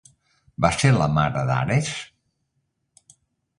[0.65, 1.93] Va ser la mare d'Ares?